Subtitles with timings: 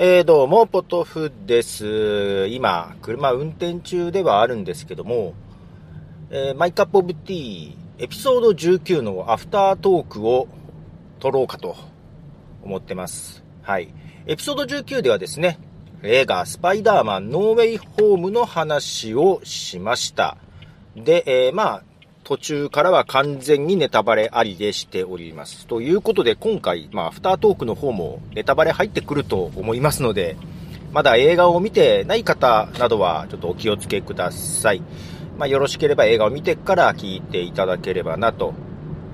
[0.00, 2.46] えー、どうも、ポトフです。
[2.50, 5.34] 今、車運転中ではあるんですけども、
[6.30, 10.46] えー、マイカップオブティー、エピソード19のアフタートークを
[11.18, 11.74] 撮ろうかと
[12.62, 13.42] 思ってます。
[13.62, 13.92] はい。
[14.28, 15.58] エピソード19ではですね、
[16.04, 20.36] 映画スパイダーマンノーウェイホームの話をしました。
[20.94, 21.82] で、えー、まあ、
[22.28, 25.66] 途中からは完全にネタバレありでしております。
[25.66, 30.36] ということで、今回、まあ、アフタートークの方もネタバレ入ってくると思いますので、
[30.92, 34.82] まだ映画を見てない方などは、ちょっとお気をつけください。
[35.38, 38.52] まあ、よろしければ映画を見てから聞いていただければな、と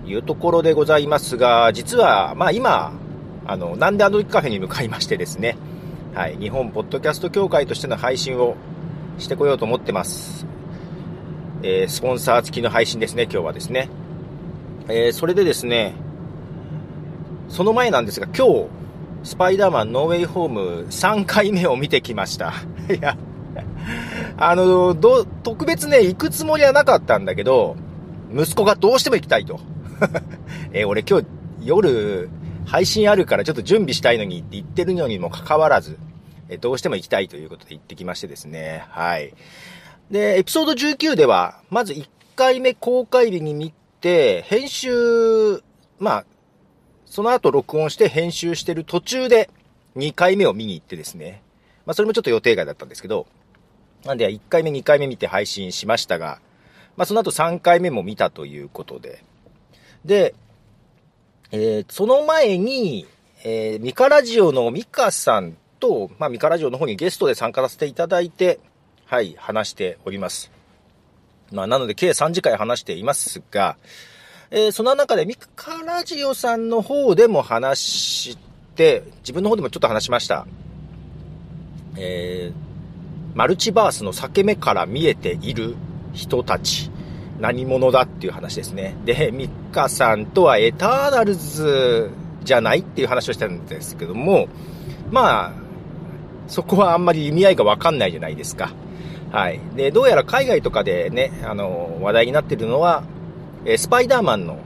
[0.04, 2.94] いうところでございますが、実は、まあ、今、
[3.46, 5.56] あの、なんであのカフェに向かいましてですね、
[6.14, 8.56] はい、日本ポッドキャスト協会としての配信を
[9.18, 10.46] してこようと思ってます。
[11.66, 13.88] えー、スポンサー付きの配信ですね、今日はですね。
[14.86, 15.94] えー、それでですね、
[17.48, 18.66] その前なんですが、今日、
[19.22, 22.52] スパイダーマンノーウェイホーム3回目を見てきました。
[22.92, 23.16] いや、
[24.36, 27.76] あの、ど、特別ね、行くつもりはなかったんだけど、
[28.30, 29.58] 息子がどうしても行きたいと。
[30.74, 31.26] えー、俺今日
[31.62, 32.28] 夜、
[32.66, 35.96] 配信あるからちょっと準備したいのにって言ってるのにもかかわらず、
[36.50, 38.84] えどうしても行きたいということで行ってきましてですね。
[38.90, 39.32] はい。
[40.10, 45.62] で、エピソード19では、まず1回目公開日に見て、編集、
[45.98, 46.24] まあ、
[47.06, 49.48] その後録音して編集してる途中で
[49.96, 51.42] 2回目を見に行ってですね。
[51.86, 53.26] まあ、それもちょっと予定外だったんですけど、
[54.04, 56.40] なんで1回目2回目見て配信しましたが、
[56.96, 59.24] まあ、その後3回目も見たということで。
[60.04, 60.34] で、
[61.50, 63.06] えー、その前に、
[63.44, 68.60] えー、ミカラジオのミカさんと、まあ、ミカラジオの方にゲストで参加させていただいて、
[69.06, 70.50] はい、話しております。
[71.52, 73.76] まあ、なので計3次回話していますが、
[74.50, 78.38] えー、その中でミカラジオさんの方でも話し
[78.74, 80.46] て、自分の方でもちょっと話しました。
[81.96, 85.76] えー、マルチバースの裂け目から見えている
[86.12, 86.90] 人たち、
[87.38, 88.96] 何者だっていう話ですね。
[89.04, 92.10] で、ミカさんとはエターナルズ
[92.42, 94.48] じゃないっていう話をしたんですけども、
[95.10, 95.52] まあ、
[96.48, 98.72] そこはあんまり意味合いがわかんないじゃないですか。
[99.34, 99.58] はい。
[99.74, 103.02] で、どうやら海外とかでね、あの、話題になってるのは、
[103.64, 104.60] えスパイダーマンの、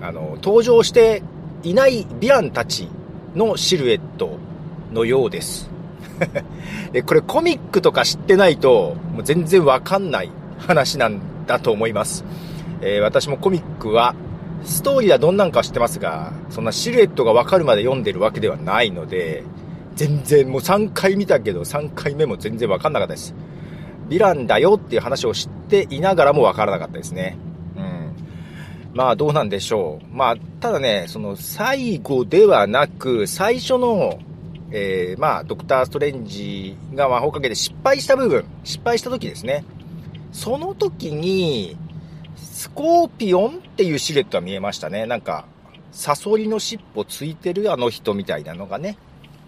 [0.00, 1.22] あの、登場して
[1.62, 2.88] いないヴィランたち
[3.34, 4.38] のシルエット
[4.90, 5.68] のようです。
[6.92, 10.30] で、これコミックとか知ってないと、もう全然わかんない
[10.60, 12.24] 話なんだと思います。
[12.80, 14.14] えー、私もコミックは、
[14.62, 19.44] ストーリーはどんなんか知ってますが、そんなシルエットがわかるまで読んでるわけではないので、
[19.94, 23.34] 全然もう3回見たけど3回目も全然わかんなかったです。
[24.08, 27.36] ヴィランだよっていう話を知っていながらもわからなかったですね。
[27.76, 28.14] うん。
[28.94, 30.06] まあどうなんでしょう。
[30.14, 34.18] まあ、ただね、その最後ではなく、最初の、
[34.70, 39.64] えー、まあ、ドクター・ストレンジが魔法かけて失敗した部分、失敗した時ですね。
[40.32, 41.76] その時に、
[42.36, 45.06] スコーピオンっていうシルエットは見えましたね。
[45.06, 45.46] なんか、
[45.92, 48.98] サソリの尻尾ついてるあの人みたいなのがね、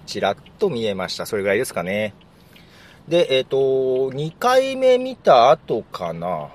[0.06, 1.26] ちらっと見えました。
[1.26, 2.14] それぐらいですかね。
[3.08, 3.56] で、えっ、ー、と、
[4.10, 6.48] 2回目見た後かな。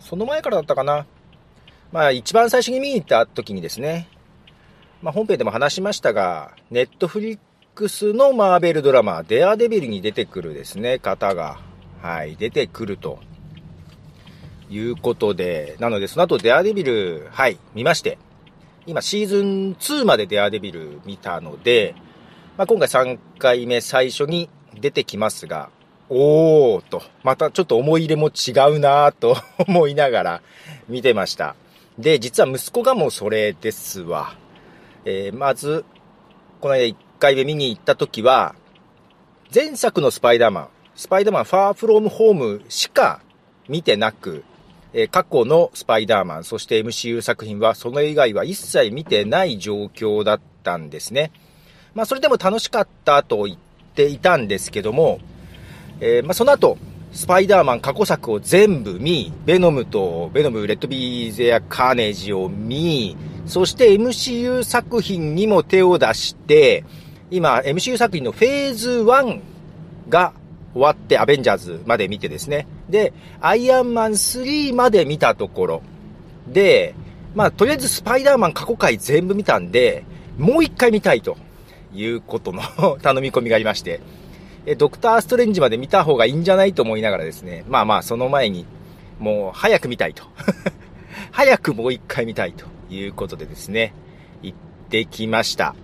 [0.00, 1.06] その前からだったかな。
[1.92, 4.08] まあ、一番最初に見に行った時にですね、
[5.00, 7.38] まあ、本編でも話しましたが、ネットフリッ
[7.74, 11.60] クスのマーベルドラマ、デアデビルに出てくるですね、方が、
[12.02, 13.20] はい、出てくると。
[14.70, 18.18] いうことで、なので、その後デアデビル、はい、見まして、
[18.86, 21.94] 今シーズン2までデアデビル見たので、
[22.56, 25.70] まあ、今回3回目最初に出てきますが、
[26.10, 29.36] おーと、またちょっと思い入れも違うなと
[29.68, 30.42] 思いながら
[30.88, 31.54] 見てました。
[31.98, 34.34] で、実は息子がもうそれですわ。
[35.04, 35.84] えー、まず、
[36.60, 38.54] この間1回目見に行った時は、
[39.54, 43.20] 前作のスパイダーマン、スパイダーマンファーフロームホームしか
[43.68, 44.44] 見てなく、
[44.94, 51.32] えー、過去のスパイダーマン、そして MCU 作品はその以外は一切見てない状況だったんですね。
[51.94, 53.58] まあそれでも楽しかったと言っ
[53.94, 55.20] ていたんですけども、
[56.00, 56.78] えー、まあ、その後、
[57.12, 63.16] スパイダーマン過去作を全部見、ベノムと、ベノム、レッドビーゼア・カーネージを見、
[63.46, 66.84] そして MCU 作品にも手を出して、
[67.30, 69.40] 今、MCU 作品のフェーズ1
[70.08, 70.32] が
[70.74, 72.66] 終わってアベンジャーズまで見てですね。
[72.88, 75.82] で、アイアンマン3まで見たところ。
[76.46, 76.94] で、
[77.34, 80.04] まあ、とりあえずスパイダーマン過去回全部見たんで、
[80.38, 81.36] もう一回見たいと
[81.94, 82.62] いうことの
[83.02, 84.00] 頼み込みがありまして。
[84.66, 88.66] え、ドクターストレンジまで見た方がいいんじゃないと思いながらですね、まあまあ、その前に、
[89.18, 90.24] もう、早く見たいと。
[91.32, 93.92] 早くもう一回見たいということでですね、
[94.42, 94.56] 行っ
[94.88, 95.74] てきました。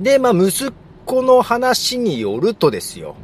[0.00, 0.72] で、まあ、息
[1.04, 3.16] 子の話によるとですよ。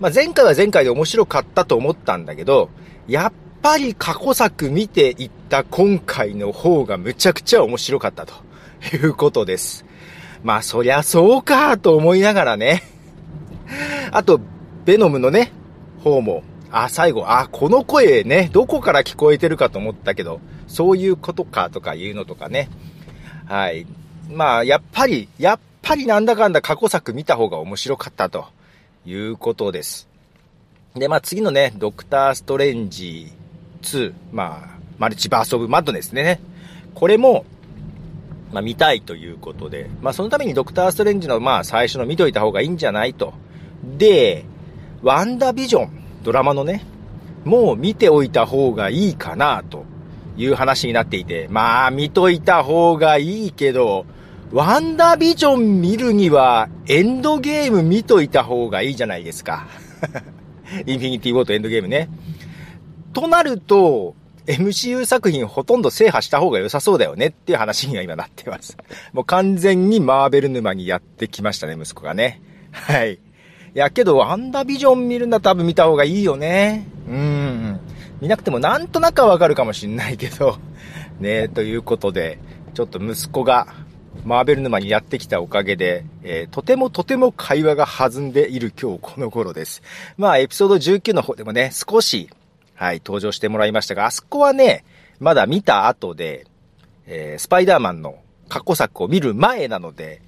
[0.00, 2.68] まあ、前回は前回で面白かったと思ったんだけど、
[3.06, 8.34] やっぱり過去作見ていった今回の方がむちゃくちゃ面白かったと
[8.94, 9.84] いうことです。
[10.42, 12.82] まあそりゃそうかと思いながらね。
[14.14, 14.40] あと、
[14.84, 15.50] ベノムのね、
[16.04, 22.70] 方も、あ、最後、あ、この声ね、どこから聞こえてるかと思ったけど、そういうことかとかいうのとかね。
[23.46, 23.88] はい。
[24.30, 28.46] まあ、やっぱり、やっぱりなんだかんだ過去作見た方が面白かったと
[29.04, 30.06] いうことです。
[30.94, 33.32] で、まあ次のね、ドクターストレンジ
[33.82, 36.40] 2、まあ、マルチバースオブマッドですね。
[36.94, 37.44] これも、
[38.52, 43.34] まあ見たいということで、まあそのためにドクターストレンジのまあ最初の見といた方がいいんじゃないと。
[43.96, 44.44] で、
[45.02, 45.90] ワンダービジョン、
[46.22, 46.84] ドラマのね、
[47.44, 49.84] もう見ておいた方がいいかなと
[50.36, 54.06] いう話になっていて、まあ見といた方がいいけど、
[54.52, 59.66] ワンダービジョン見るにはエンドゲーム見といた方がいいじゃないですか。
[60.86, 62.08] インフィニティウォートエンドゲームね。
[63.12, 64.14] となると、
[64.46, 68.76] MCU 作品ほとんど制覇した方が良さそうだよねっていう話には今なってます。
[69.12, 72.40] もう完全にマーベル沼にやってきましたね、息子がね。
[72.70, 73.18] はい。
[73.74, 76.86] いや、けど、ワンダービジョン見るんだったら多分見た方がいいよね。
[77.08, 77.80] うん。
[78.20, 80.58] 見なくてもなんとなくわかるかもしんないけど。
[81.18, 82.38] ねということで、
[82.74, 83.74] ちょっと息子が
[84.24, 89.82] マーベル沼にやってきたおかげで、えー、とてもとても会話が弾んでいる今日この頃です。
[90.16, 92.30] まあ、エピソード19の方でもね、少し、
[92.76, 94.84] はい、登場してもらいましたが、あそこはね、
[95.18, 96.46] まだ見た後で、
[97.06, 98.18] えー、スパイダーマンの
[98.48, 100.22] 過去作を見る前なので、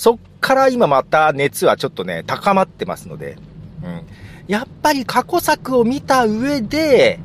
[0.00, 3.36] そっから今また熱はちょっとね、高まってますので、
[3.84, 4.02] うん。
[4.48, 7.20] やっぱり過去作を見た上で、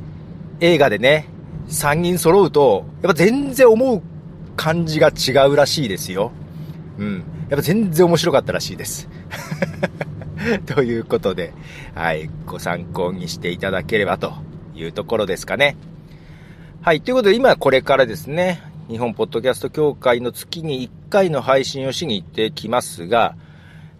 [0.60, 1.26] 映画でね、
[1.68, 4.02] 3人揃うと、やっぱ全然思う
[4.56, 6.32] 感じが違うらしいですよ。
[6.98, 7.24] うん。
[7.48, 9.08] やっぱ全然面白かったらしいです。
[10.68, 11.54] ということで、
[11.94, 14.34] はい、ご参考にしていただければと
[14.74, 15.78] いうところですかね。
[16.82, 23.34] はい、ということで今これからですね、日本ポッドキャスト協会の月に1回の配信をしに行ってきますが、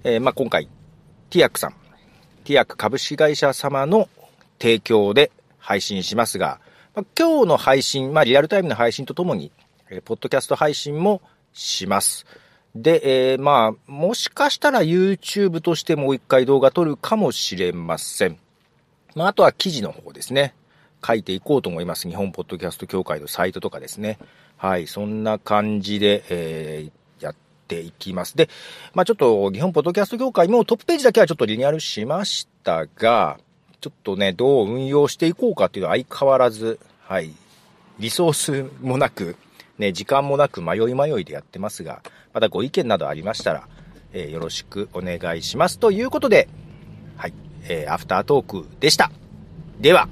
[0.05, 0.69] えー、まあ、今回、
[1.29, 1.75] ティアックさん、
[2.45, 4.09] ティアック株式会社様の
[4.61, 6.61] 提供で配信しますが、
[6.95, 9.51] まあ、今日の配信、まあ、リアルタイムの配信とともに、
[9.91, 11.21] えー、ポッドキャスト配信も
[11.53, 12.25] します。
[12.77, 18.39] で、えー、まあ、もしかしたら YouTube としてもう一回動画撮るかもしれません。
[19.17, 20.55] まあ、あとは記事の方ですね。
[21.05, 22.09] 書いていこうと思います。
[22.09, 24.19] 日本ポッドキャスト協会のサイトとかですね。
[24.57, 27.35] はい、そんな感じで、えー、やっ
[27.69, 28.37] ていきます。
[28.37, 28.49] で、
[28.95, 33.39] まあちょっと日本ポッドキャスト協会もトップページだけはちょっとリニューアルしましたが、
[33.81, 37.33] ちょっとね、どう運用していこうかっていうのは相変わらず、はい、
[37.99, 39.37] リソースもなく、
[39.79, 42.03] ね、時間もなく迷い迷いでやってますが、
[42.33, 43.69] またご意見などありましたら、
[44.13, 45.79] えー、よろしくお願いします。
[45.79, 46.49] ということで、
[47.17, 47.35] はい、
[47.69, 49.11] えー、アフタートークでした。
[49.81, 50.09] では、